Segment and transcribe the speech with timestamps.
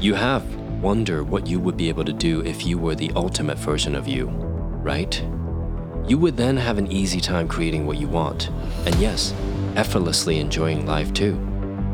[0.00, 0.44] You have
[0.82, 4.06] wondered what you would be able to do if you were the ultimate version of
[4.06, 5.20] you, right?
[6.06, 8.50] You would then have an easy time creating what you want,
[8.84, 9.32] and yes,
[9.74, 11.34] effortlessly enjoying life too.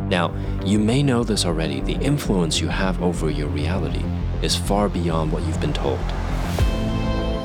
[0.09, 0.35] Now,
[0.65, 4.05] you may know this already the influence you have over your reality
[4.43, 6.00] is far beyond what you've been told.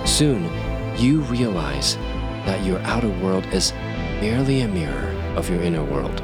[0.06, 0.50] Soon,
[0.98, 1.96] you realize
[2.46, 3.74] that your outer world is
[4.20, 6.20] merely a mirror of your inner world,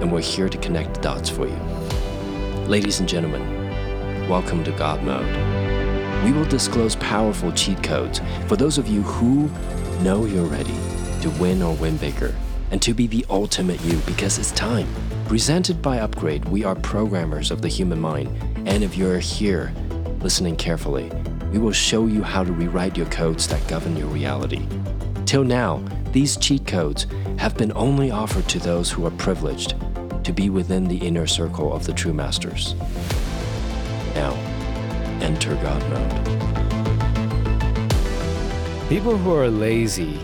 [0.00, 1.58] and we're here to connect the dots for you.
[2.66, 3.53] Ladies and gentlemen,
[4.28, 6.24] welcome to God Mode.
[6.24, 9.50] We will disclose powerful cheat codes for those of you who
[10.02, 10.74] know you're ready
[11.20, 12.34] to win or win bigger
[12.70, 14.88] and to be the ultimate you because it's time.
[15.26, 18.34] Presented by Upgrade, we are programmers of the human mind,
[18.66, 19.74] and if you're here
[20.20, 21.10] listening carefully,
[21.52, 24.66] we will show you how to rewrite your codes that govern your reality.
[25.26, 27.06] Till now, these cheat codes
[27.36, 29.74] have been only offered to those who are privileged
[30.24, 32.74] to be within the inner circle of the true masters.
[34.14, 34.34] Now,
[35.20, 36.24] enter God mode.
[38.88, 40.20] People who are lazy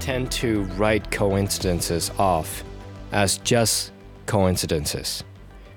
[0.00, 2.64] tend to write coincidences off
[3.12, 3.92] as just
[4.26, 5.24] coincidences.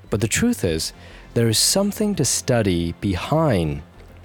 [0.10, 0.94] But the truth is,
[1.34, 3.82] there is something to study behind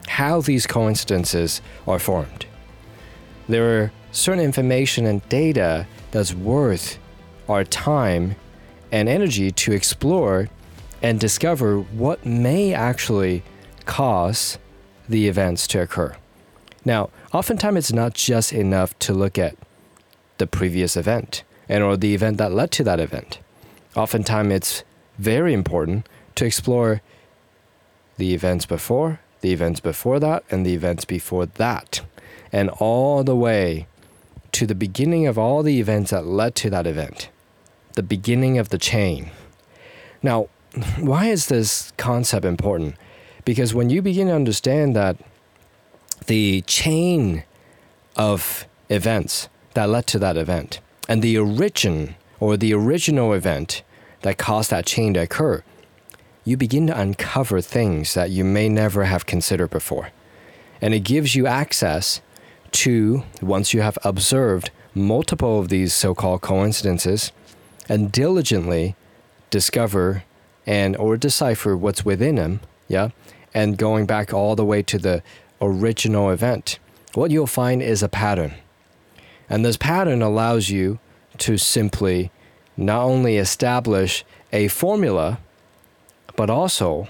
[0.09, 2.47] how these coincidences are formed.
[3.48, 6.98] There are certain information and data that's worth
[7.48, 8.37] our time
[8.91, 10.48] and energy to explore
[11.03, 13.42] and discover what may actually
[13.84, 14.58] cause
[15.09, 16.14] the events to occur.
[16.84, 19.56] Now, oftentimes it's not just enough to look at
[20.39, 23.39] the previous event and or the event that led to that event.
[23.94, 24.84] Oftentimes it's
[25.19, 27.03] very important to explore
[28.16, 32.00] the events before, the events before that, and the events before that,
[32.53, 33.87] and all the way
[34.53, 37.28] to the beginning of all the events that led to that event,
[37.94, 39.31] the beginning of the chain.
[40.22, 40.48] Now,
[40.98, 42.97] why is this concept important?
[43.45, 45.17] Because when you begin to understand that
[46.27, 47.45] the chain
[48.17, 53.82] of events that led to that event and the origin or the original event
[54.21, 55.62] that caused that chain to occur,
[56.44, 60.11] you begin to uncover things that you may never have considered before.
[60.81, 62.21] And it gives you access
[62.72, 67.32] to, once you have observed multiple of these so called coincidences,
[67.88, 68.97] and diligently
[69.50, 70.25] discover
[70.67, 73.09] and or decipher what's within them, yeah,
[73.55, 75.23] and going back all the way to the
[75.61, 76.78] original event,
[77.15, 78.55] what you'll find is a pattern.
[79.49, 80.99] And this pattern allows you
[81.39, 82.31] to simply
[82.77, 85.39] not only establish a formula,
[86.37, 87.09] but also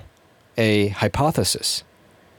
[0.57, 1.85] a hypothesis.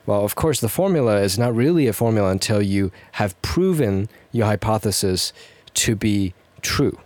[0.06, 4.48] Well, of course, the formula is not really a formula until you have proven your
[4.48, 5.32] hypothesis
[5.76, 7.00] to be true.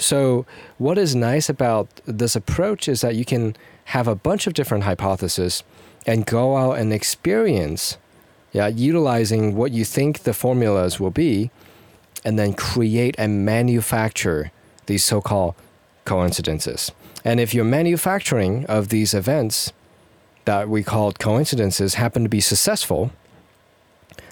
[0.00, 0.46] So,
[0.78, 3.54] what is nice about this approach is that you can
[3.86, 5.62] have a bunch of different hypotheses
[6.06, 7.98] and go out and experience,
[8.50, 11.50] yeah, utilizing what you think the formulas will be,
[12.24, 14.50] and then create and manufacture
[14.86, 15.54] these so called
[16.06, 16.92] coincidences.
[17.22, 19.74] And if your manufacturing of these events
[20.46, 23.12] that we called coincidences happen to be successful,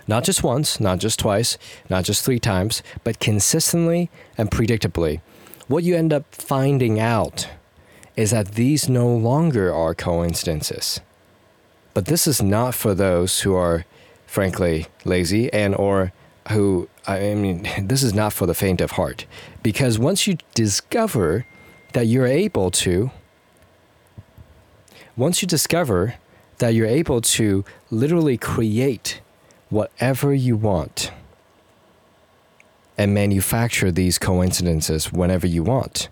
[0.06, 1.58] not just once, not just twice,
[1.90, 4.08] not just three times, but consistently
[4.38, 5.20] and predictably,
[5.68, 7.48] what you end up finding out
[8.16, 11.00] is that these no longer are coincidences.
[11.94, 13.84] But this is not for those who are
[14.26, 16.12] frankly lazy and or
[16.50, 19.26] who I mean this is not for the faint of heart
[19.62, 21.46] because once you discover
[21.92, 23.10] that you're able to
[25.16, 26.14] once you discover
[26.58, 29.20] that you're able to literally create
[29.70, 31.10] whatever you want
[32.98, 36.08] and manufacture these coincidences whenever you want,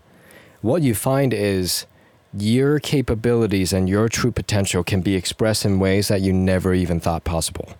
[0.61, 1.85] what you find is
[2.33, 6.99] your capabilities and your true potential can be expressed in ways that you never even
[6.99, 7.73] thought possible.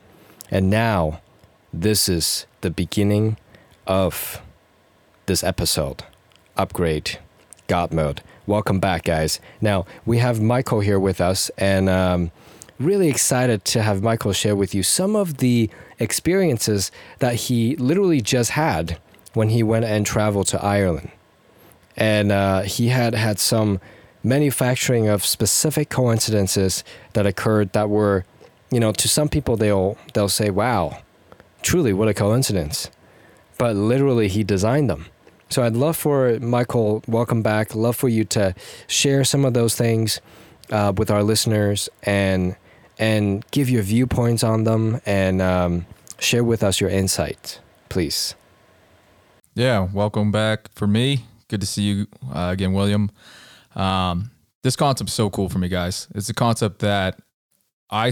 [0.52, 1.22] And now,
[1.74, 3.38] this is the beginning
[3.86, 4.42] of
[5.26, 6.04] this episode
[6.56, 7.20] Upgrade
[7.68, 8.22] God Mode.
[8.46, 9.40] Welcome back, guys.
[9.60, 12.32] Now, we have Michael here with us, and um,
[12.80, 15.70] really excited to have Michael share with you some of the
[16.00, 19.00] experiences that he literally just had
[19.34, 21.12] when he went and traveled to Ireland.
[21.96, 23.80] And uh, he had had some
[24.24, 26.84] manufacturing of specific coincidences
[27.14, 28.26] that occurred that were,
[28.72, 31.00] you know, to some people they'll they'll say, "Wow,
[31.62, 32.90] truly, what a coincidence!"
[33.58, 35.08] But literally, he designed them.
[35.50, 37.74] So I'd love for Michael, welcome back.
[37.74, 38.54] Love for you to
[38.86, 40.20] share some of those things
[40.70, 42.56] uh, with our listeners and
[43.00, 45.86] and give your viewpoints on them and um,
[46.20, 47.60] share with us your insight,
[47.90, 48.36] please.
[49.54, 51.26] Yeah, welcome back for me.
[51.48, 53.10] Good to see you uh, again, William.
[53.76, 54.32] Um,
[54.64, 56.08] this concept's so cool for me, guys.
[56.14, 57.20] It's a concept that
[57.90, 58.12] I,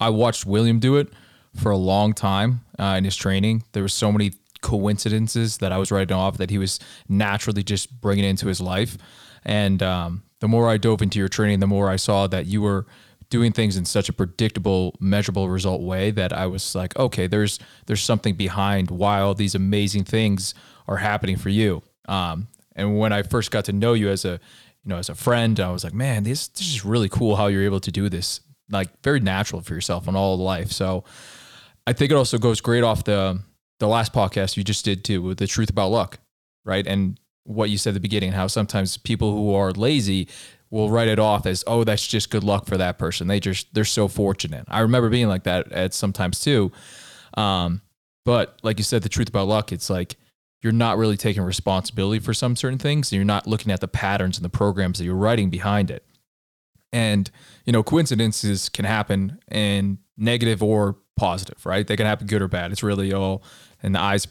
[0.00, 1.08] I watched William do it
[1.54, 3.64] for a long time uh, in his training.
[3.72, 6.78] There were so many coincidences that I was writing off that he was
[7.08, 8.98] naturally just bringing into his life.
[9.44, 12.62] And um, the more I dove into your training, the more I saw that you
[12.62, 12.86] were
[13.30, 17.58] doing things in such a predictable, measurable result way that I was like, okay, there's
[17.86, 20.54] there's something behind why all these amazing things
[20.86, 21.82] are happening for you.
[22.08, 24.40] Um, and when I first got to know you as a
[24.84, 27.46] you know as a friend, I was like, man, this this is really cool how
[27.48, 28.40] you're able to do this,
[28.70, 30.70] like very natural for yourself and all life.
[30.70, 31.04] So
[31.86, 33.40] I think it also goes great off the
[33.78, 36.18] the last podcast you just did too with the truth about luck,
[36.64, 36.86] right?
[36.86, 40.28] And what you said at the beginning, how sometimes people who are lazy
[40.70, 43.28] will write it off as, oh, that's just good luck for that person.
[43.28, 44.64] They just they're so fortunate.
[44.68, 46.72] I remember being like that at sometimes too.
[47.34, 47.82] Um,
[48.24, 50.16] but like you said, the truth about luck, it's like
[50.62, 53.88] you're not really taking responsibility for some certain things, and you're not looking at the
[53.88, 56.04] patterns and the programs that you're writing behind it.
[56.92, 57.30] And
[57.64, 61.86] you know, coincidences can happen in negative or positive, right?
[61.86, 62.72] They can happen good or bad.
[62.72, 63.42] It's really all
[63.82, 64.26] in the eyes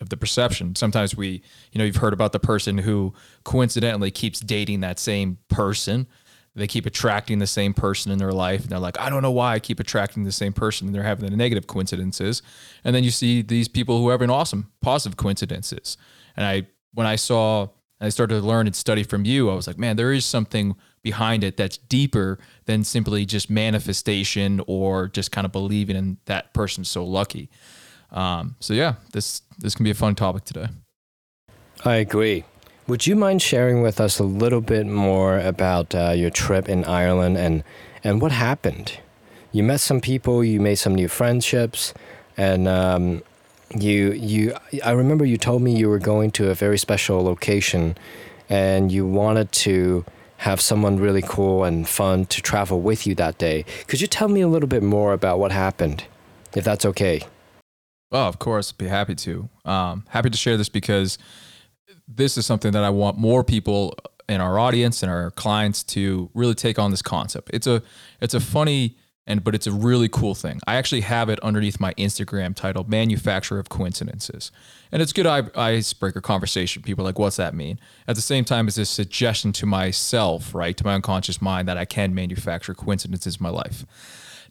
[0.00, 0.74] of the perception.
[0.74, 1.42] Sometimes we,
[1.72, 3.12] you know, you've heard about the person who
[3.44, 6.06] coincidentally keeps dating that same person.
[6.54, 8.62] They keep attracting the same person in their life.
[8.62, 10.88] And they're like, I don't know why I keep attracting the same person.
[10.88, 12.42] And they're having the negative coincidences.
[12.82, 15.96] And then you see these people who have an awesome positive coincidences.
[16.36, 17.68] And I, when I saw,
[18.00, 20.74] I started to learn and study from you, I was like, man, there is something
[21.02, 26.52] behind it that's deeper than simply just manifestation or just kind of believing in that
[26.52, 27.48] person's so lucky.
[28.12, 30.68] Um, so yeah, this this can be a fun topic today.
[31.84, 32.44] I agree.
[32.86, 36.84] Would you mind sharing with us a little bit more about uh, your trip in
[36.84, 37.62] Ireland and
[38.02, 38.98] and what happened?
[39.52, 41.94] You met some people, you made some new friendships,
[42.36, 43.22] and um,
[43.78, 44.54] you you.
[44.84, 47.96] I remember you told me you were going to a very special location,
[48.48, 50.04] and you wanted to
[50.38, 53.64] have someone really cool and fun to travel with you that day.
[53.86, 56.04] Could you tell me a little bit more about what happened,
[56.54, 57.22] if that's okay?
[58.12, 59.48] Oh, of course, be happy to.
[59.64, 61.18] Um, happy to share this because
[62.08, 63.96] this is something that I want more people
[64.28, 67.50] in our audience and our clients to really take on this concept.
[67.52, 67.82] It's a
[68.20, 68.96] it's a funny
[69.26, 70.60] and but it's a really cool thing.
[70.66, 74.50] I actually have it underneath my Instagram titled "Manufacturer of Coincidences,"
[74.90, 76.82] and it's good icebreaker conversation.
[76.82, 77.78] People like, "What's that mean?"
[78.08, 81.76] At the same time, it's a suggestion to myself, right, to my unconscious mind that
[81.76, 83.84] I can manufacture coincidences in my life.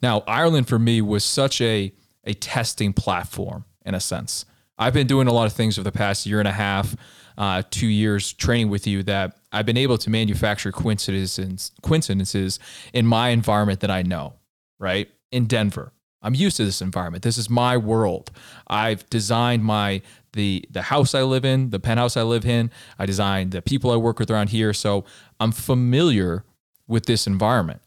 [0.02, 1.92] Now, Ireland for me was such a
[2.24, 4.44] a testing platform in a sense.
[4.78, 6.96] I've been doing a lot of things over the past year and a half,
[7.36, 12.58] uh, two years training with you that I've been able to manufacture coincidences, coincidences
[12.92, 14.34] in my environment that I know,
[14.78, 15.08] right?
[15.30, 15.92] In Denver.
[16.22, 17.24] I'm used to this environment.
[17.24, 18.30] This is my world.
[18.66, 20.02] I've designed my
[20.32, 22.70] the the house I live in, the penthouse I live in.
[22.98, 25.04] I designed the people I work with around here, so
[25.40, 26.44] I'm familiar
[26.86, 27.80] with this environment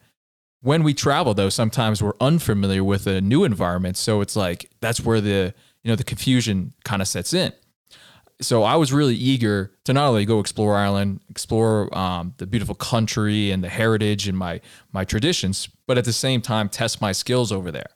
[0.63, 3.97] when we travel though sometimes we're unfamiliar with a new environment.
[3.97, 7.53] So it's like that's where the you know the confusion kind of sets in.
[8.41, 12.75] So i was really eager to not only go explore ireland explore um, the beautiful
[12.75, 14.59] country and the heritage and my
[14.91, 17.89] my traditions but at the same time test my skills over there.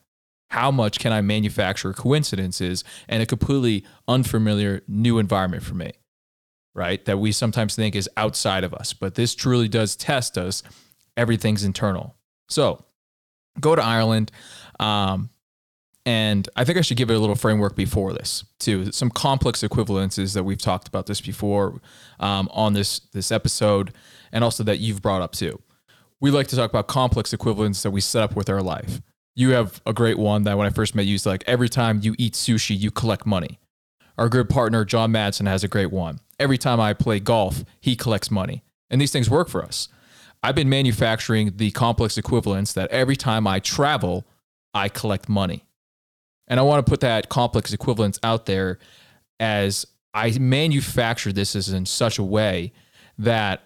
[0.49, 5.93] How much can i manufacture coincidences in a completely unfamiliar new environment for me
[6.75, 7.03] right?
[7.05, 10.63] That we sometimes think is outside of us but this truly does test us.
[11.15, 12.16] Everything's internal
[12.47, 12.83] so
[13.59, 14.31] go to Ireland.
[14.79, 15.29] Um,
[16.07, 18.93] and I think I should give it a little framework before this too.
[18.93, 21.81] Some complex equivalences that we've talked about this before
[22.21, 23.93] um, on this this episode,
[24.31, 25.61] and also that you've brought up too.
[26.21, 29.01] We like to talk about complex equivalents that we set up with our life.
[29.35, 31.99] You have a great one that when I first met you, is like every time
[32.01, 33.59] you eat sushi, you collect money.
[34.17, 36.21] Our good partner John Madsen has a great one.
[36.39, 39.89] Every time I play golf, he collects money, and these things work for us.
[40.43, 44.25] I've been manufacturing the complex equivalence that every time I travel,
[44.73, 45.65] I collect money.
[46.47, 48.79] And I want to put that complex equivalence out there
[49.39, 52.71] as I manufacture this as in such a way
[53.17, 53.61] that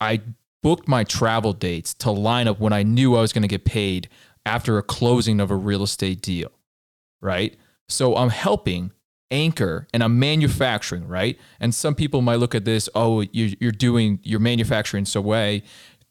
[0.00, 0.20] I
[0.62, 3.64] booked my travel dates to line up when I knew I was going to get
[3.64, 4.08] paid
[4.44, 6.50] after a closing of a real estate deal,
[7.20, 7.56] right?
[7.88, 8.92] So I'm helping
[9.30, 11.38] anchor and I'm manufacturing, right?
[11.60, 15.62] And some people might look at this, oh, you're, doing, you're manufacturing so way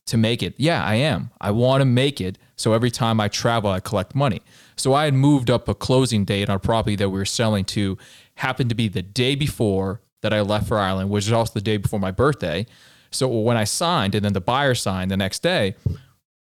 [0.09, 0.53] to make it.
[0.57, 1.31] Yeah, I am.
[1.39, 2.37] I want to make it.
[2.55, 4.41] So every time I travel, I collect money.
[4.75, 7.65] So I had moved up a closing date on a property that we were selling
[7.65, 7.97] to,
[8.35, 11.61] happened to be the day before that I left for Ireland, which is also the
[11.61, 12.65] day before my birthday.
[13.11, 15.75] So when I signed and then the buyer signed the next day,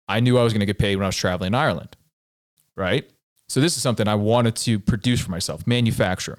[0.08, 1.96] I knew I was going to get paid when I was traveling in Ireland.
[2.76, 3.10] Right.
[3.48, 6.38] So this is something I wanted to produce for myself, manufacture.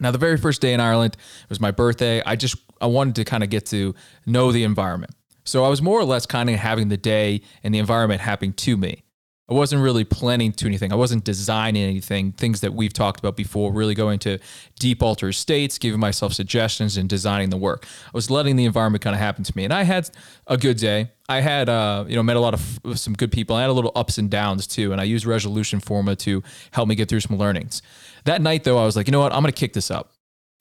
[0.00, 2.22] Now, the very first day in Ireland, it was my birthday.
[2.24, 3.94] I just I wanted to kind of get to
[4.26, 5.14] know the environment.
[5.46, 8.52] So I was more or less kind of having the day and the environment happening
[8.54, 9.04] to me.
[9.48, 10.92] I wasn't really planning to anything.
[10.92, 14.38] I wasn't designing anything, things that we've talked about before, really going to
[14.80, 17.86] deep altered states, giving myself suggestions and designing the work.
[18.06, 19.62] I was letting the environment kind of happen to me.
[19.62, 20.10] And I had
[20.48, 21.12] a good day.
[21.28, 23.54] I had, uh, you know, met a lot of some good people.
[23.54, 24.90] I had a little ups and downs too.
[24.90, 27.82] And I used resolution forma to help me get through some learnings.
[28.24, 29.32] That night though, I was like, you know what?
[29.32, 30.10] I'm going to kick this up.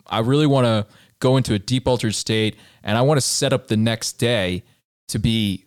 [0.06, 0.86] I really want to
[1.20, 4.64] go into a deep altered state and I want to set up the next day
[5.10, 5.66] to be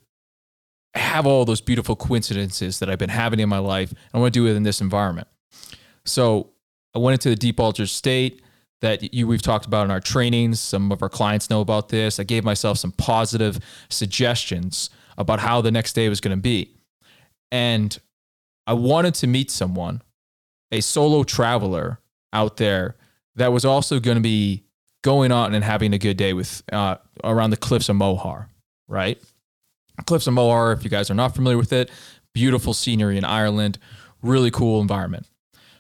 [0.95, 3.93] have all those beautiful coincidences that I've been having in my life.
[4.13, 5.29] I want to do it in this environment.
[6.05, 6.51] So
[6.95, 8.43] I went into the deep altered state
[8.81, 10.61] that you we've talked about in our trainings.
[10.61, 12.19] Some of our clients know about this.
[12.19, 16.77] I gave myself some positive suggestions about how the next day was going to be.
[17.51, 17.99] And
[18.67, 20.03] I wanted to meet someone,
[20.71, 22.01] a solo traveler
[22.33, 22.97] out there
[23.37, 24.65] that was also going to be
[25.03, 28.49] going on and having a good day with uh, around the cliffs of Moher,
[28.89, 29.23] right?
[30.07, 31.91] Cliffs of Moher, if you guys are not familiar with it,
[32.33, 33.79] beautiful scenery in Ireland,
[34.23, 35.29] really cool environment.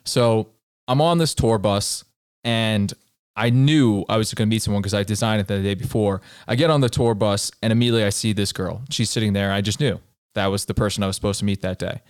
[0.05, 0.49] So
[0.87, 2.05] I'm on this tour bus
[2.45, 2.93] and
[3.37, 6.21] I knew I was going to meet someone because I designed it the day before.
[6.49, 8.83] I get on the tour bus and immediately I see this girl.
[8.91, 9.53] She's sitting there.
[9.53, 10.01] I just knew
[10.35, 12.01] that was the person I was supposed to meet that day.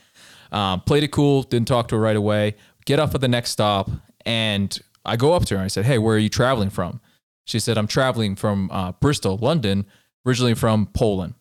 [0.51, 2.57] Um, played it cool, didn't talk to her right away.
[2.87, 3.91] Get off at the next stop
[4.25, 7.01] and I go up to her and I said, Hey, where are you traveling from?
[7.45, 9.87] She said, I'm traveling from uh, Bristol, London,
[10.27, 11.35] originally from Poland.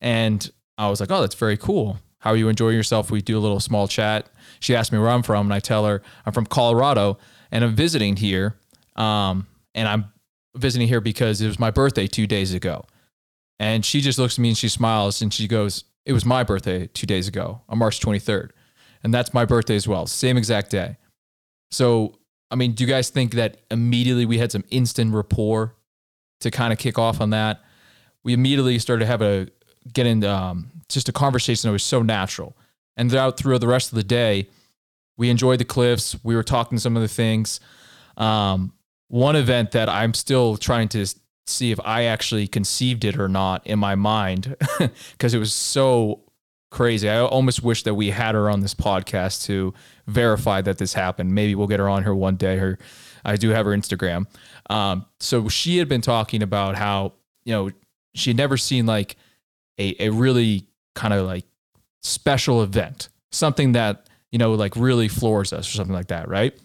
[0.00, 1.98] And I was like, oh, that's very cool.
[2.18, 3.10] How are you enjoying yourself?
[3.10, 4.28] We do a little small chat.
[4.60, 7.18] She asked me where I'm from, and I tell her I'm from Colorado
[7.50, 8.56] and I'm visiting here.
[8.96, 10.12] Um, and I'm
[10.56, 12.84] visiting here because it was my birthday two days ago.
[13.58, 16.42] And she just looks at me and she smiles and she goes, It was my
[16.42, 18.50] birthday two days ago on March 23rd.
[19.02, 20.96] And that's my birthday as well, same exact day.
[21.70, 22.18] So,
[22.50, 25.76] I mean, do you guys think that immediately we had some instant rapport
[26.40, 27.62] to kind of kick off on that?
[28.24, 29.48] We immediately started to have a
[29.92, 32.56] get into um, just a conversation that was so natural.
[32.96, 34.48] And throughout through the rest of the day,
[35.16, 36.16] we enjoyed the cliffs.
[36.22, 37.60] We were talking some of the things.
[38.16, 38.72] Um,
[39.08, 41.06] one event that I'm still trying to
[41.46, 44.56] see if I actually conceived it or not in my mind
[45.12, 46.22] because it was so
[46.70, 47.08] crazy.
[47.08, 49.74] I almost wish that we had her on this podcast to
[50.06, 51.34] verify that this happened.
[51.34, 52.56] Maybe we'll get her on here one day.
[52.58, 52.78] Her,
[53.24, 54.26] I do have her Instagram.
[54.68, 57.70] Um, so she had been talking about how you know
[58.14, 59.16] she had never seen like
[59.78, 61.44] a, a really kind of like
[62.02, 66.58] special event, something that, you know, like really floors us or something like that, right?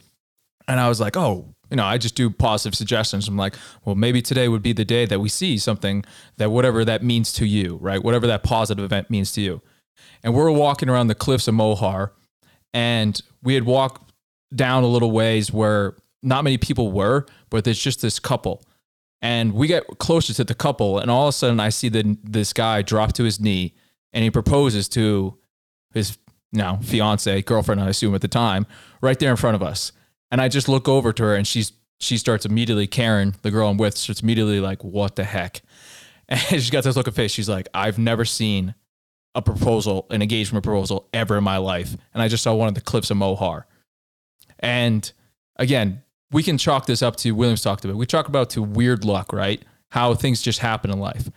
[0.67, 3.27] And I was like, oh, you know, I just do positive suggestions.
[3.27, 6.03] I'm like, well, maybe today would be the day that we see something
[6.37, 8.03] that whatever that means to you, right?
[8.03, 9.61] Whatever that positive event means to you.
[10.23, 12.13] And we're walking around the cliffs of Moher
[12.73, 14.11] and we had walked
[14.53, 18.63] down a little ways where not many people were, but there's just this couple
[19.21, 22.17] and we get closer to the couple, and all of a sudden, I see the,
[22.23, 23.73] this guy drop to his knee
[24.15, 25.37] and he proposes to
[25.93, 26.17] his
[26.53, 28.65] now fiance, girlfriend, I assume at the time,
[29.01, 29.91] right there in front of us.
[30.31, 32.87] And I just look over to her, and she's she starts immediately.
[32.87, 35.61] Karen, the girl I'm with, starts immediately like, "What the heck?"
[36.27, 37.31] And she's got this look of face.
[37.31, 38.73] She's like, "I've never seen
[39.35, 42.73] a proposal, an engagement proposal, ever in my life." And I just saw one of
[42.73, 43.67] the clips of Moher,
[44.59, 45.11] And
[45.57, 46.01] again,
[46.35, 47.95] we can chalk this up to Williams talked about.
[47.95, 49.63] We talk about to weird luck, right?
[49.91, 51.29] How things just happen in life.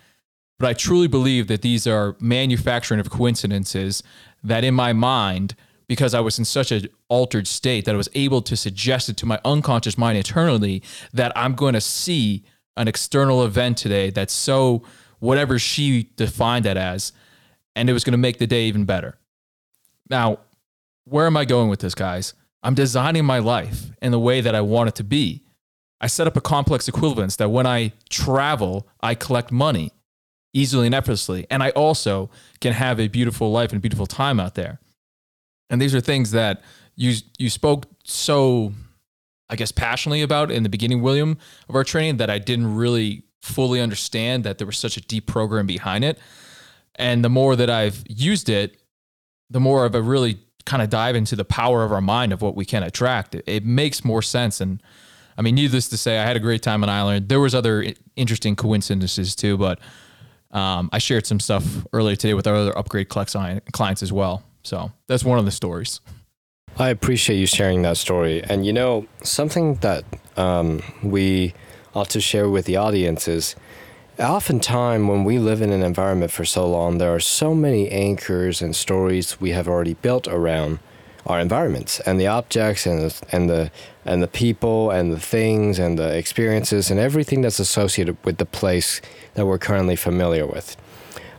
[0.58, 4.02] But I truly believe that these are manufacturing of coincidences
[4.42, 5.54] that in my mind,
[5.86, 9.16] because I was in such an altered state that I was able to suggest it
[9.18, 12.42] to my unconscious mind internally that I'm going to see
[12.76, 14.82] an external event today that's so
[15.20, 17.12] whatever she defined that as,
[17.76, 19.16] and it was going to make the day even better.
[20.10, 20.40] Now,
[21.04, 22.34] where am I going with this, guys?
[22.62, 25.44] I'm designing my life in the way that I want it to be.
[26.00, 29.92] I set up a complex equivalence that when I travel, I collect money
[30.52, 31.46] easily and effortlessly.
[31.50, 34.80] And I also can have a beautiful life and beautiful time out there.
[35.70, 36.62] And these are things that
[36.96, 38.72] you, you spoke so,
[39.48, 41.38] I guess, passionately about in the beginning, William,
[41.68, 45.26] of our training that I didn't really fully understand that there was such a deep
[45.26, 46.18] program behind it.
[46.96, 48.80] And the more that I've used it,
[49.50, 50.38] the more of a really
[50.68, 53.44] kind of dive into the power of our mind of what we can attract, it,
[53.46, 54.60] it makes more sense.
[54.60, 54.80] And
[55.36, 57.28] I mean, needless to say, I had a great time in Ireland.
[57.28, 57.84] There was other
[58.16, 59.80] interesting coincidences too, but
[60.50, 64.42] um, I shared some stuff earlier today with our other upgrade clients as well.
[64.62, 66.00] So that's one of the stories.
[66.78, 68.42] I appreciate you sharing that story.
[68.44, 70.04] And you know, something that
[70.36, 71.54] um, we
[71.94, 73.56] ought to share with the audience is
[74.18, 78.60] Oftentimes, when we live in an environment for so long, there are so many anchors
[78.60, 80.80] and stories we have already built around
[81.24, 83.70] our environments and the objects and the, and the
[84.04, 88.46] and the people and the things and the experiences and everything that's associated with the
[88.46, 89.00] place
[89.34, 90.76] that we're currently familiar with.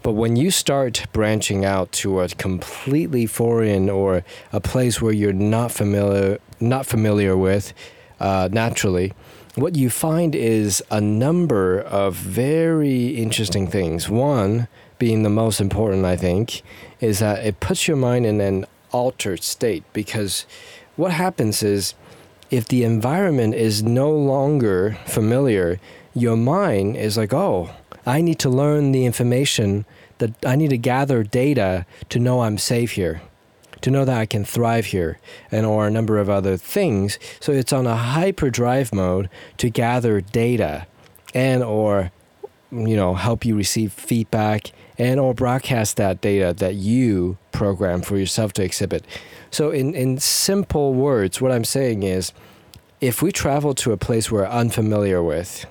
[0.02, 5.34] But when you start branching out to a completely foreign or a place where you're
[5.34, 7.74] not familiar not familiar with
[8.22, 9.12] uh, naturally,
[9.62, 14.10] what you find is a number of very interesting things.
[14.10, 16.62] One being the most important, I think,
[17.00, 20.46] is that it puts your mind in an altered state because
[20.96, 21.94] what happens is
[22.52, 25.80] if the environment is no longer familiar,
[26.14, 27.70] your mind is like, oh,
[28.06, 29.86] I need to learn the information
[30.18, 33.22] that I need to gather data to know I'm safe here,
[33.82, 35.20] to know that I can thrive here,
[35.52, 37.20] and or a number of other things.
[37.40, 40.88] So it's on a hyperdrive mode to gather data
[41.34, 42.12] and or
[42.72, 48.18] you know help you receive feedback and or broadcast that data that you program for
[48.18, 49.06] yourself to exhibit.
[49.52, 52.34] So in in simple words, what I'm saying is
[53.02, 55.66] if we travel to a place we're unfamiliar with,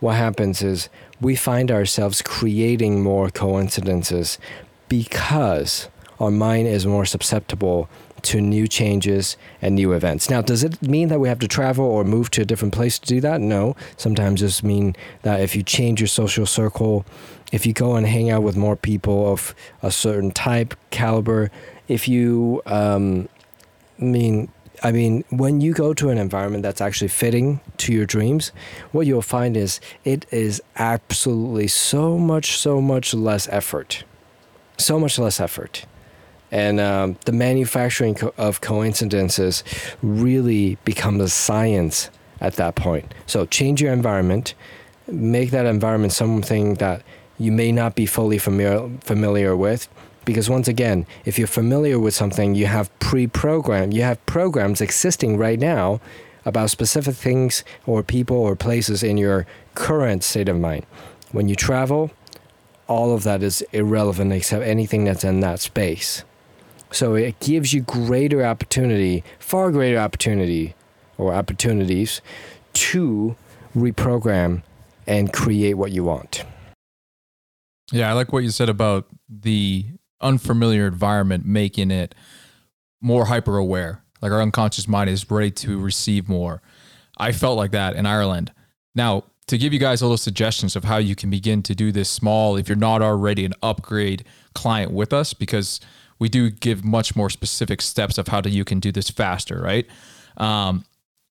[0.00, 0.88] what happens is
[1.20, 4.38] we find ourselves creating more coincidences
[4.88, 5.88] because
[6.20, 7.88] our mind is more susceptible
[8.22, 10.28] to new changes and new events.
[10.28, 12.98] Now, does it mean that we have to travel or move to a different place
[12.98, 13.40] to do that?
[13.40, 13.76] No.
[13.96, 17.06] Sometimes just mean that if you change your social circle,
[17.52, 21.50] if you go and hang out with more people of a certain type, caliber,
[21.86, 23.28] if you um,
[23.98, 24.48] mean
[24.82, 28.52] I mean, when you go to an environment that's actually fitting to your dreams,
[28.92, 34.04] what you'll find is it is absolutely so much, so much less effort.
[34.76, 35.86] So much less effort.
[36.50, 39.64] And um, the manufacturing co- of coincidences
[40.02, 42.10] really becomes a science
[42.40, 43.12] at that point.
[43.26, 44.54] So change your environment,
[45.08, 47.02] make that environment something that
[47.38, 49.88] you may not be fully familiar, familiar with
[50.26, 55.38] because once again, if you're familiar with something, you have pre-programmed, you have programs existing
[55.38, 56.00] right now
[56.44, 60.84] about specific things or people or places in your current state of mind.
[61.30, 62.10] When you travel,
[62.88, 66.24] all of that is irrelevant except anything that's in that space.
[66.96, 70.74] So it gives you greater opportunity, far greater opportunity
[71.18, 72.22] or opportunities
[72.72, 73.36] to
[73.76, 74.62] reprogram
[75.06, 76.46] and create what you want.
[77.92, 79.84] Yeah, I like what you said about the
[80.22, 82.14] unfamiliar environment making it
[83.02, 84.02] more hyper aware.
[84.22, 86.62] Like our unconscious mind is ready to receive more.
[87.18, 88.54] I felt like that in Ireland.
[88.94, 91.92] Now, to give you guys a little suggestions of how you can begin to do
[91.92, 95.78] this small, if you're not already an upgrade client with us, because
[96.18, 99.60] we do give much more specific steps of how to, you can do this faster,
[99.60, 99.86] right?
[100.36, 100.84] Um,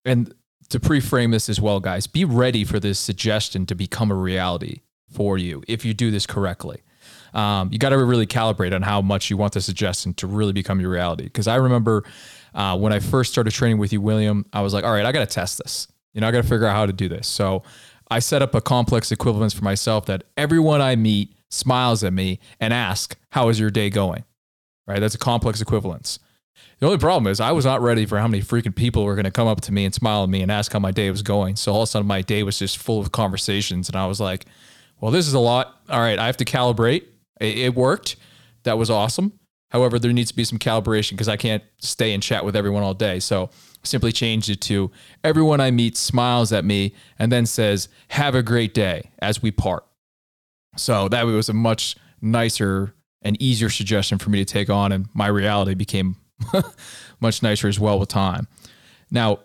[0.03, 0.33] and
[0.69, 4.81] to pre-frame this as well, guys, be ready for this suggestion to become a reality
[5.09, 6.81] for you if you do this correctly
[7.35, 10.53] um, you got to really calibrate on how much you want the suggestion to really
[10.53, 11.25] become your reality.
[11.25, 12.03] Because I remember
[12.53, 15.11] uh, when I first started training with you, William, I was like, all right, I
[15.11, 15.87] got to test this.
[16.13, 17.27] You know, I got to figure out how to do this.
[17.27, 17.63] So
[18.09, 22.39] I set up a complex equivalence for myself that everyone I meet smiles at me
[22.59, 24.23] and ask, how is your day going?
[24.87, 24.99] Right?
[24.99, 26.19] That's a complex equivalence.
[26.79, 29.25] The only problem is I was not ready for how many freaking people were going
[29.25, 31.21] to come up to me and smile at me and ask how my day was
[31.21, 31.55] going.
[31.55, 34.19] So all of a sudden my day was just full of conversations and I was
[34.19, 34.45] like,
[35.01, 35.81] well, this is a lot.
[35.89, 37.03] All right, I have to calibrate
[37.39, 38.15] it, it worked.
[38.63, 39.39] That was awesome.
[39.71, 42.83] However, there needs to be some calibration because I can't stay and chat with everyone
[42.83, 43.19] all day.
[43.19, 43.49] So
[43.83, 44.91] simply changed it to
[45.23, 49.51] everyone I meet smiles at me and then says, Have a great day as we
[49.51, 49.85] part.
[50.77, 52.94] So that was a much nicer
[53.25, 54.93] and easier suggestion for me to take on.
[54.93, 56.15] And my reality became
[57.19, 58.47] much nicer as well with time.
[59.11, 59.39] Now,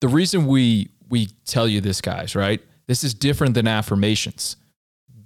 [0.00, 2.60] the reason we we tell you this, guys, right?
[2.86, 4.56] This is different than affirmations.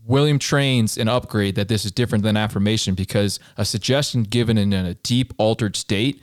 [0.04, 4.72] William trains an upgrade that this is different than affirmation because a suggestion given in
[4.72, 6.22] a deep altered state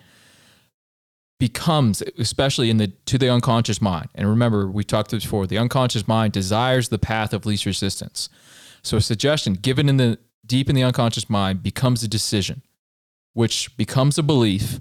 [1.40, 5.58] becomes especially in the to the unconscious mind and remember we talked this before the
[5.58, 8.30] unconscious mind desires the path of least resistance
[8.82, 12.62] so a suggestion given in the deep in the unconscious mind becomes a decision
[13.34, 14.80] which becomes a belief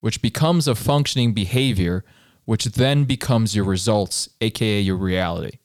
[0.00, 2.04] which becomes a functioning behavior
[2.44, 5.58] which then becomes your results aka your reality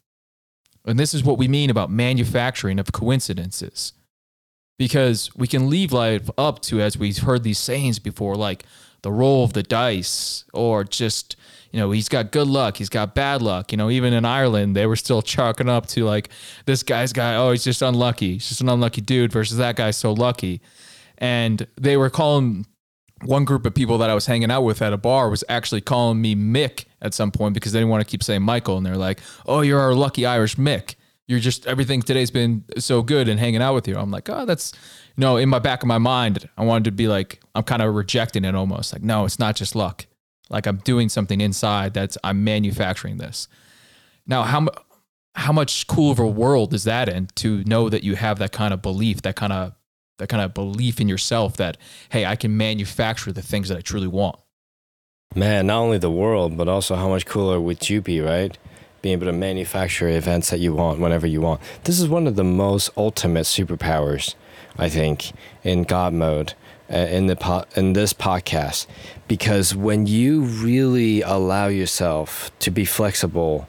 [0.85, 3.93] and this is what we mean about manufacturing of coincidences.
[4.77, 8.65] Because we can leave life up to, as we've heard these sayings before, like
[9.01, 11.35] the roll of the dice, or just,
[11.75, 13.73] you know, he's got good luck, he's got bad luck.
[13.73, 16.29] You know, even in Ireland, they were still chalking up to like,
[16.65, 18.31] this guy's guy, oh, he's just unlucky.
[18.35, 20.61] He's just an unlucky dude versus that guy's so lucky.
[21.17, 22.65] And they were calling
[23.25, 25.81] one group of people that I was hanging out with at a bar was actually
[25.81, 28.77] calling me Mick at some point because they didn't want to keep saying Michael.
[28.77, 30.95] And they're like, oh, you're our lucky Irish Mick.
[31.27, 33.97] You're just, everything today's been so good and hanging out with you.
[33.97, 34.71] I'm like, oh, that's,
[35.17, 37.81] you know, in my back of my mind, I wanted to be like, I'm kind
[37.81, 38.93] of rejecting it almost.
[38.93, 40.05] Like, no, it's not just luck.
[40.49, 43.47] Like I'm doing something inside that's, I'm manufacturing this.
[44.27, 44.67] Now, how,
[45.35, 48.51] how much cool of a world is that in to know that you have that
[48.51, 49.73] kind of belief, that kind of
[50.17, 51.77] that kind of belief in yourself that
[52.09, 54.39] hey, I can manufacture the things that I truly want.
[55.35, 58.57] Man, not only the world, but also how much cooler would you be, right?
[59.01, 61.59] Being able to manufacture events that you want whenever you want.
[61.83, 64.35] This is one of the most ultimate superpowers,
[64.77, 66.53] I think, in God mode.
[66.89, 68.87] Uh, In the po- in this podcast,
[69.27, 73.67] because when you really allow yourself to be flexible,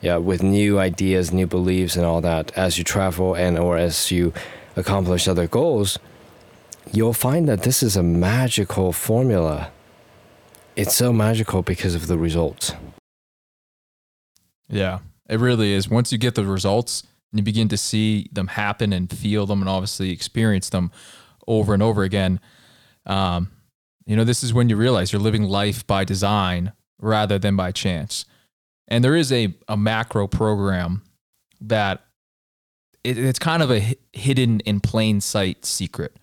[0.00, 4.10] yeah, with new ideas, new beliefs, and all that, as you travel and or as
[4.10, 4.32] you
[4.76, 5.98] accomplish other goals,
[6.92, 9.70] you'll find that this is a magical formula
[10.78, 12.72] it's so magical because of the results.
[14.68, 15.88] Yeah, it really is.
[15.88, 17.02] Once you get the results
[17.32, 20.92] and you begin to see them happen and feel them and obviously experience them
[21.48, 22.38] over and over again,
[23.08, 23.50] um,
[24.06, 27.72] you know, this is when you realize you're living life by design rather than by
[27.72, 28.24] chance.
[28.86, 31.02] And there is a, a macro program
[31.60, 32.04] that
[33.04, 36.16] it, it's kind of a hidden in plain sight secret,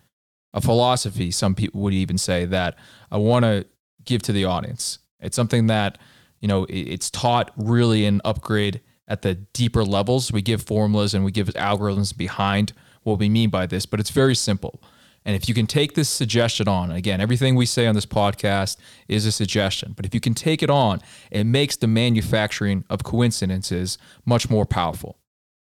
[0.52, 2.76] a philosophy, some people would even say, that
[3.10, 3.66] I want to
[4.04, 4.98] give to the audience.
[5.20, 5.98] It's something that
[6.40, 11.24] you know it's taught really in upgrade at the deeper levels we give formulas and
[11.24, 12.72] we give algorithms behind
[13.02, 14.82] what we mean by this but it's very simple
[15.26, 18.78] and if you can take this suggestion on again everything we say on this podcast
[19.08, 23.02] is a suggestion but if you can take it on it makes the manufacturing of
[23.02, 25.18] coincidences much more powerful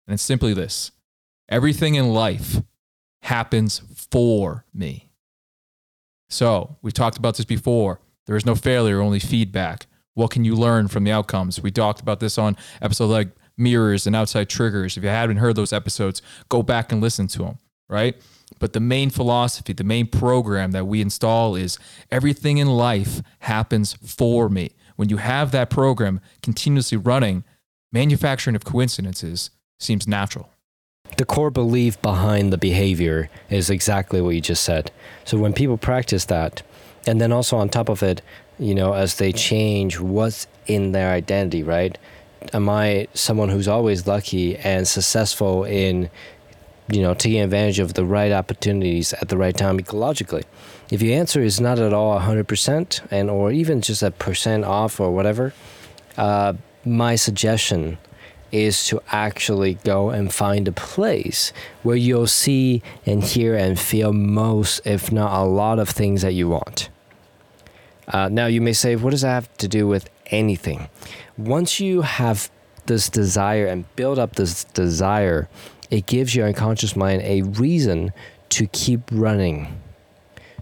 [0.06, 0.92] and it's simply this
[1.48, 2.62] everything in life
[3.22, 5.10] happens for me
[6.30, 9.86] so we talked about this before there is no failure, only feedback.
[10.14, 11.60] What can you learn from the outcomes?
[11.60, 14.96] We talked about this on episodes like mirrors and outside triggers.
[14.96, 18.16] If you haven't heard those episodes, go back and listen to them, right?
[18.64, 21.78] But the main philosophy, the main program that we install is
[22.10, 24.70] everything in life happens for me.
[24.96, 27.44] When you have that program continuously running,
[27.92, 30.48] manufacturing of coincidences seems natural.
[31.18, 34.90] The core belief behind the behavior is exactly what you just said.
[35.26, 36.62] So when people practice that,
[37.06, 38.22] and then also on top of it,
[38.58, 41.98] you know, as they change what's in their identity, right?
[42.54, 46.08] Am I someone who's always lucky and successful in,
[46.88, 50.44] you know, taking advantage of the right opportunities at the right time ecologically?
[50.90, 55.00] If your answer is not at all 100% and or even just a percent off
[55.00, 55.54] or whatever,
[56.16, 57.98] uh, my suggestion
[58.52, 64.12] is to actually go and find a place where you'll see and hear and feel
[64.12, 66.88] most, if not a lot of things that you want.
[68.06, 70.88] Uh, now, you may say, what does that have to do with anything?
[71.36, 72.48] Once you have
[72.86, 75.48] this desire and build up this desire,
[75.90, 78.12] it gives your unconscious mind a reason
[78.50, 79.80] to keep running,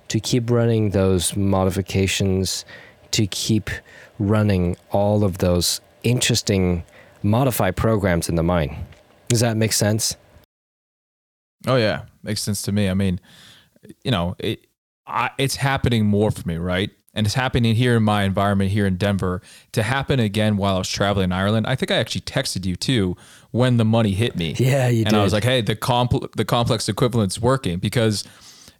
[0.08, 2.64] to keep running those modifications,
[3.12, 3.70] to keep
[4.18, 6.84] running all of those interesting
[7.22, 8.74] modified programs in the mind.
[9.28, 10.16] Does that make sense?
[11.66, 12.88] Oh yeah, makes sense to me.
[12.88, 13.20] I mean,
[14.04, 14.66] you know, it
[15.06, 16.90] I, it's happening more for me, right?
[17.14, 20.78] And it's happening here in my environment here in Denver to happen again while I
[20.78, 21.66] was traveling in Ireland.
[21.66, 23.16] I think I actually texted you too
[23.50, 24.54] when the money hit me.
[24.58, 25.18] Yeah, you and did.
[25.18, 28.24] I was like, "Hey, the compl- the complex equivalent's working because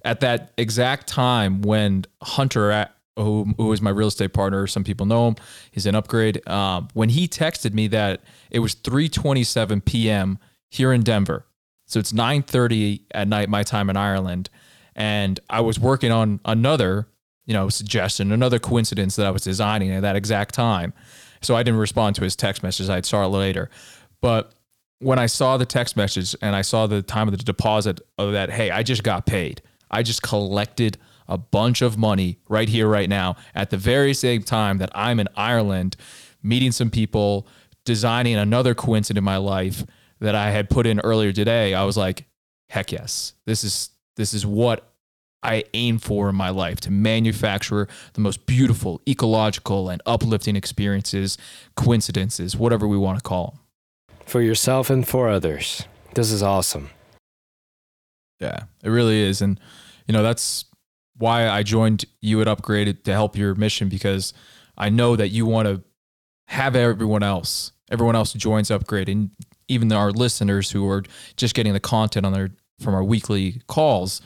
[0.05, 4.85] at that exact time when Hunter at who, who is my real estate partner, some
[4.85, 5.37] people know him.
[5.71, 6.47] He's an upgrade.
[6.49, 10.39] Um, when he texted me that it was 3:27 p.m.
[10.71, 11.47] here in Denver,
[11.87, 14.49] so it's 9:30 at night my time in Ireland,
[14.97, 17.09] and I was working on another,
[17.47, 20.93] you know, suggestion, another coincidence that I was designing at that exact time.
[21.41, 22.89] So I didn't respond to his text message.
[22.89, 23.69] I saw it later,
[24.21, 24.55] but
[25.01, 28.33] when I saw the text message and I saw the time of the deposit of
[28.33, 29.61] that, hey, I just got paid.
[29.91, 34.43] I just collected a bunch of money right here, right now, at the very same
[34.43, 35.97] time that I'm in Ireland
[36.43, 37.47] meeting some people,
[37.85, 39.85] designing another coincidence in my life
[40.21, 41.75] that I had put in earlier today.
[41.75, 42.27] I was like,
[42.69, 44.92] heck yes, this is this is what
[45.43, 51.37] I aim for in my life to manufacture the most beautiful, ecological, and uplifting experiences,
[51.77, 53.59] coincidences, whatever we want to call
[54.09, 54.19] them.
[54.27, 55.85] For yourself and for others.
[56.15, 56.91] This is awesome.
[58.41, 59.43] Yeah, it really is.
[59.43, 59.59] And,
[60.07, 60.65] you know, that's
[61.17, 64.33] why I joined you at Upgraded to help your mission because
[64.77, 65.83] I know that you want to
[66.49, 69.31] have everyone else, everyone else joins Upgrade, and
[69.69, 71.03] even our listeners who are
[71.37, 72.51] just getting the content on their
[72.81, 74.21] from our weekly calls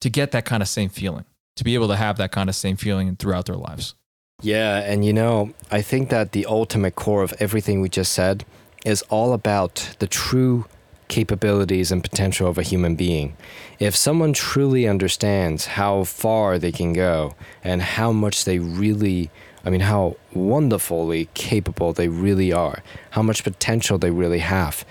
[0.00, 1.24] to get that kind of same feeling,
[1.56, 3.94] to be able to have that kind of same feeling throughout their lives.
[4.42, 8.44] Yeah, and you know, I think that the ultimate core of everything we just said
[8.84, 10.66] is all about the true
[11.08, 13.36] capabilities and potential of a human being.
[13.78, 19.30] If someone truly understands how far they can go and how much they really
[19.66, 24.86] I mean, how wonderfully capable they really are, how much potential they really have.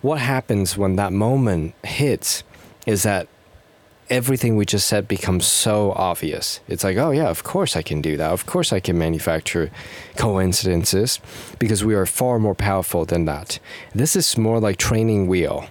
[0.00, 2.42] What happens when that moment hits
[2.84, 3.28] is that
[4.10, 6.60] everything we just said becomes so obvious.
[6.68, 8.30] It's like, oh, yeah, of course I can do that.
[8.30, 9.70] Of course I can manufacture
[10.16, 11.20] coincidences
[11.58, 13.58] because we are far more powerful than that.
[13.94, 15.66] This is more like training wheel.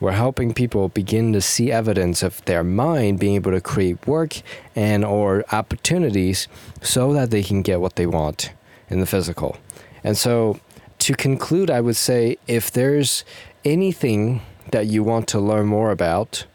[0.00, 4.42] We're helping people begin to see evidence of their mind being able to create work
[4.74, 6.48] and or opportunities
[6.80, 8.52] so that they can get what they want
[8.90, 9.56] in the physical.
[10.02, 10.58] And so
[10.98, 13.24] to conclude, I would say if there's
[13.64, 14.42] anything
[14.72, 16.46] that you want to learn more about,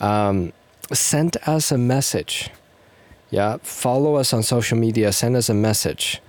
[0.00, 0.52] um,
[0.92, 2.50] send us a message.
[3.30, 6.20] Yeah, follow us on social media, send us a message,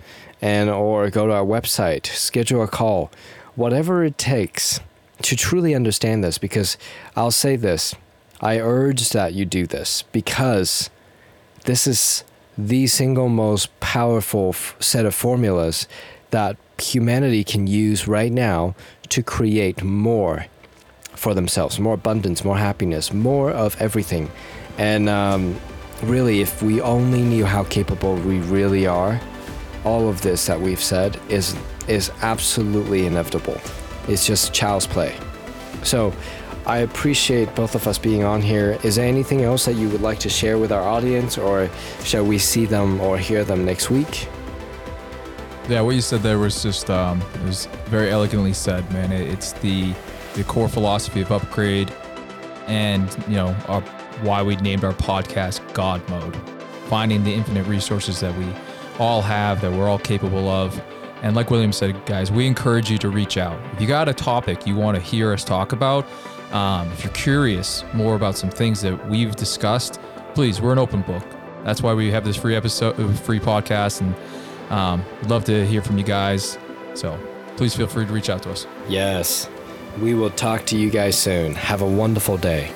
[0.41, 3.11] and or go to our website, schedule a call,
[3.55, 4.79] whatever it takes
[5.23, 6.37] to truly understand this.
[6.37, 6.77] Because
[7.15, 7.95] I'll say this,
[8.39, 10.89] I urge that you do this because
[11.65, 12.23] this is
[12.57, 15.87] the single most powerful f- set of formulas
[16.31, 18.75] that humanity can use right now
[19.09, 20.45] to create more
[21.21, 24.27] for themselves more abundance, more happiness, more of everything.
[24.79, 25.55] And um,
[26.01, 29.21] really, if we only knew how capable we really are,
[29.85, 31.55] all of this that we've said is
[31.87, 33.61] is absolutely inevitable.
[34.07, 35.15] It's just child's play.
[35.83, 36.11] So
[36.65, 38.79] I appreciate both of us being on here.
[38.83, 41.69] Is there anything else that you would like to share with our audience, or
[42.03, 44.27] shall we see them or hear them next week?
[45.69, 49.11] Yeah, what you said there was just um, it was very elegantly said, man.
[49.11, 49.93] It, it's the
[50.33, 51.93] the core philosophy of upgrade,
[52.67, 53.81] and you know our,
[54.21, 56.35] why we named our podcast God Mode,
[56.87, 58.47] finding the infinite resources that we
[58.99, 60.81] all have, that we're all capable of.
[61.23, 63.59] And like William said, guys, we encourage you to reach out.
[63.73, 66.07] If you got a topic you want to hear us talk about,
[66.51, 69.99] um, if you're curious more about some things that we've discussed,
[70.33, 71.23] please, we're an open book.
[71.63, 74.15] That's why we have this free episode, uh, free podcast, and
[74.71, 76.57] um, we'd love to hear from you guys.
[76.95, 77.19] So
[77.55, 78.65] please feel free to reach out to us.
[78.89, 79.47] Yes.
[79.99, 81.55] We will talk to you guys soon.
[81.55, 82.71] Have a wonderful day.